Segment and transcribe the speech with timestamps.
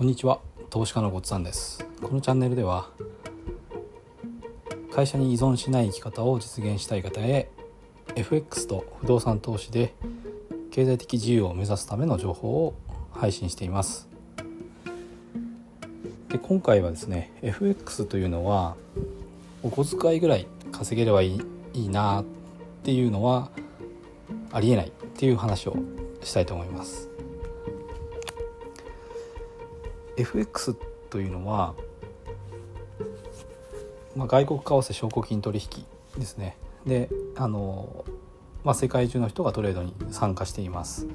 [0.00, 1.86] こんにちは投資家のごっつんです。
[2.00, 2.88] このチャンネルでは
[4.90, 7.50] 会社に依存しない生き方を実現したい方へ
[8.16, 9.92] FX と不動産投資で
[10.70, 12.74] 経済的自由を目指すための情報を
[13.12, 14.08] 配信しています。
[16.30, 18.76] で今回はですね FX というのは
[19.62, 21.42] お小遣いぐらい稼げればいい
[21.74, 22.24] いいなっ
[22.84, 23.50] ていうのは
[24.50, 25.76] ありえないっていう話を
[26.22, 27.09] したいと思います。
[30.20, 30.76] FX
[31.08, 31.74] というのは、
[34.16, 35.84] まあ、外国為替証拠金取引
[36.18, 36.56] ですね。
[36.86, 38.04] であの、
[38.64, 41.06] まあ、世界中の人がトレードに参加しています。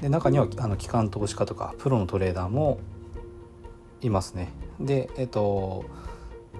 [0.00, 2.78] で中にはあの機関投資家とかプロのトレーダーも
[4.02, 4.52] いますね。
[4.80, 5.84] でえっと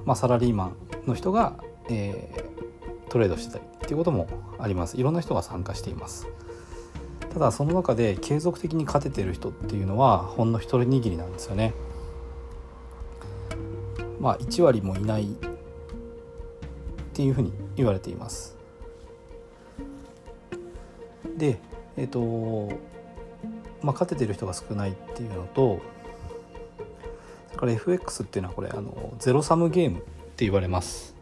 [0.05, 0.77] まあサラリーマン
[1.07, 1.55] の人が、
[1.89, 4.97] えー、トレードしてたりっていうこともあります。
[4.97, 6.27] いろんな人が参加しています。
[7.35, 11.75] ただその中で継続的に勝ててる人っていうのはほんの一人握りなんですよね。
[14.21, 15.27] まあ1割もいないっ
[17.13, 18.57] ていうふうに言われています。
[21.37, 21.59] で
[21.97, 22.73] えっ、ー、と
[23.83, 25.81] まあ勝ててる人が少ないっていうのと
[27.49, 30.03] それから FX っていうのはこれあのゼロサムゲームっ
[30.37, 31.17] て言われます。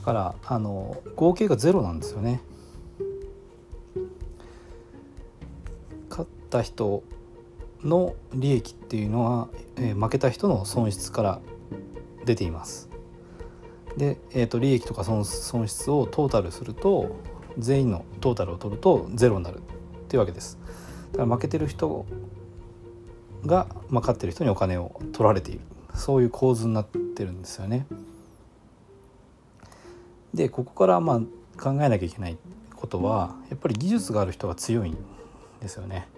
[0.00, 2.40] だからあの合計がゼロなんですよね。
[6.56, 7.02] った人
[7.84, 11.40] の利益っていうのは、えー、負けた人の損失から
[12.24, 12.88] 出ています。
[13.96, 17.16] で、えーと、利益とか損損失をトータルすると
[17.58, 19.60] 全員のトータルを取るとゼロになるっ
[20.08, 20.58] ていうわけです。
[21.12, 22.06] だから負けてる人
[23.44, 25.60] が、まあ、勝ってる人にお金を取られている
[25.94, 27.86] そういう構図になってるんですよね。
[30.34, 31.18] でここからまあ
[31.62, 32.36] 考えなきゃいけない
[32.74, 34.96] ことはやっぱり技術がある人が強いん
[35.60, 36.08] ですよね。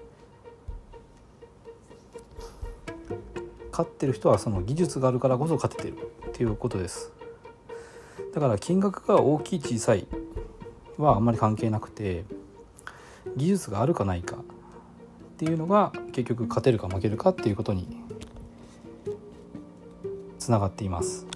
[3.78, 5.98] 勝ってる人はその技術があるからこそ勝ててる
[6.30, 7.12] っていうことです。
[8.34, 10.08] だから金額が大きい小さい
[10.96, 12.24] はあんまり関係なくて
[13.36, 14.40] 技術があるかないかっ
[15.36, 17.86] ていうのが結局勝てるか負けるかっていうことに
[20.40, 21.28] つながっています。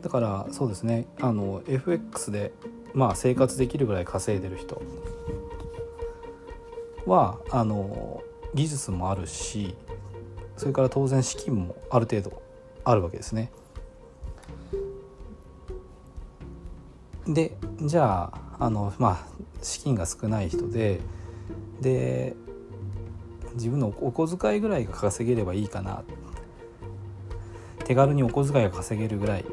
[0.00, 2.54] だからそうですねあの FX で
[2.94, 4.80] まあ生活できるぐらい稼いでる人
[7.04, 8.22] はあの
[8.54, 9.74] 技術もあるし
[10.56, 12.42] それから当然資金もある程度
[12.84, 13.50] あるわけですね。
[17.26, 19.26] でじゃああの、まあ、
[19.62, 21.00] 資金が少ない人で
[21.80, 22.34] で
[23.54, 26.02] 自分のお小遣いぐらいが稼げればいいかな
[27.84, 29.44] 手軽にお小遣いが稼げるぐらい、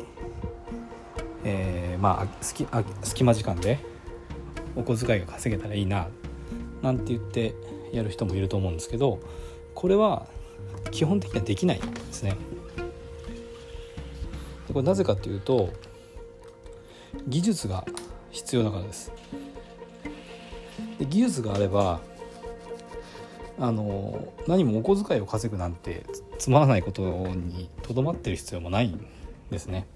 [1.43, 3.79] えー、まあ隙あ隙間時間で
[4.75, 6.07] お小遣いが稼げたらいいな
[6.81, 7.53] なんて言って
[7.91, 9.19] やる人もいると思うんですけど
[9.75, 10.25] これは
[10.91, 12.35] 基本的にはできないんですね。
[14.67, 15.69] これなぜかというと
[17.27, 17.85] 技術が
[18.29, 19.11] 必要だからです。
[20.99, 22.01] で技術があれば
[23.57, 26.05] あの何もお小遣いを稼ぐなんて
[26.37, 29.05] つまらないことにとどまってる必要もないん
[29.49, 29.87] ですね。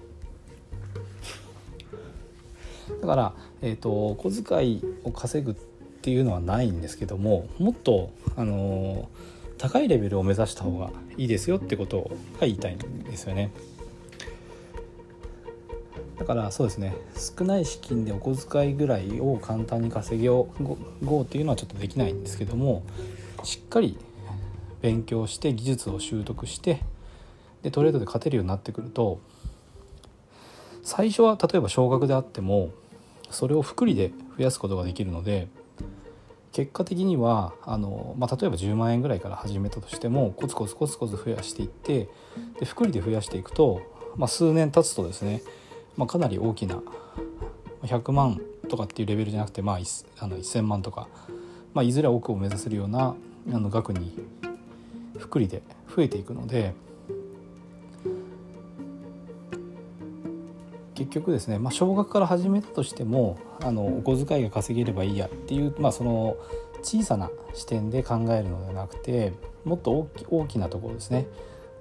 [3.02, 5.56] だから、えーと、お小遣いを稼ぐっ
[6.02, 9.10] ていうのはないんですけどももっとあの
[9.64, 13.50] 高いレベルを目指した方がいいですよってことが言いたいんですよね。
[16.20, 22.84] だからそうですね少ない資金でお小遣いぐらいを簡単に稼げようっていうのはちょっとできないんですけども
[23.44, 23.98] しっかり
[24.82, 26.82] 勉強して技術を習得して
[27.62, 29.22] でトレードで勝てるようになってくると
[30.84, 32.72] 最初は例えば少額であっても
[33.30, 35.48] それを複利で増やすことができるので
[36.54, 42.10] 結果的にはあの、まあ、例えば10万円ぐらいから始めたとしてもコツコツコツコツ増やしていって
[42.60, 43.82] で複利で増やしていくと、
[44.16, 45.42] まあ、数年経つとですね、
[45.98, 46.82] まあ、かなり大きな
[47.82, 48.40] 100万
[48.70, 49.76] とかっていうレベルじゃなくて、まあ、
[50.20, 51.08] あの1,000万とか、
[51.74, 53.16] まあ、いずれ億を目指せるような
[53.52, 54.16] あの額に
[55.18, 55.64] 複利で
[55.94, 56.74] 増えていくので。
[61.04, 66.38] 結局ですね、まあ、少額から始めたとしてもあのお小遣いが稼げればいいやっていう、まあ、その
[66.82, 69.34] 小さな視点で考えるのではなくて
[69.66, 71.28] もっと大きなところですね。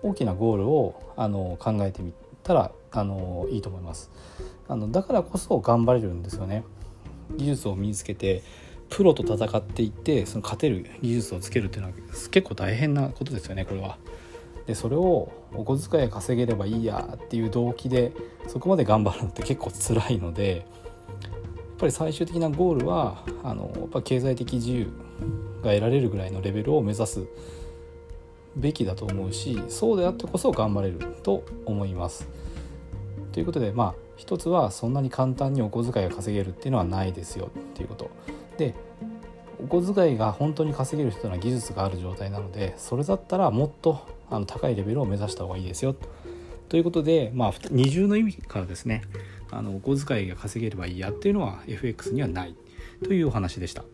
[0.02, 4.10] 大きなゴールをあの考えてみたらあのいいと思います。
[4.68, 6.64] あのだからこそ頑張れるんですよね。
[7.36, 8.42] 技術を身につけて
[8.90, 11.94] プロと戦っていってその勝てる技術をつけるっていうのは
[12.30, 13.98] 結構大変なことですよねこれは。
[14.66, 18.12] でそれをお小遣い稼げればいいやっていう動機で
[18.48, 20.64] そこまで頑張るのって結構辛いのでやっ
[21.78, 24.86] ぱり最終的なゴールはあのやっぱ経済的自由
[25.62, 27.26] が得られるぐらいのレベルを目指す
[28.56, 32.28] べきだと思うしそうであってこそ頑張れると思います。
[33.32, 38.10] ということでまあ一つはそんなに簡単にお小遣いが稼げるっていうのはないですよっていうこと
[38.58, 38.74] で
[39.64, 45.94] お小遣いが本当に稼げる人は技術がある状態なのでそれだったらもっとあの高いレベルを目指した方がいいですよ
[46.68, 49.02] ということで、まあ、二重の意味からですね
[49.50, 52.56] あのお小遣いが稼げればいいやっていうのは FX にはない
[53.04, 53.84] というお話でした。